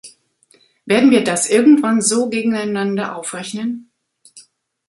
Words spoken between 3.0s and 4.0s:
aufrechnen?